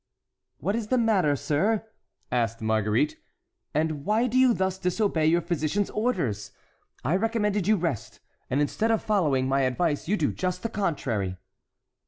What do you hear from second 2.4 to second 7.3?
Marguerite; "and why do you thus disobey your physician's orders? I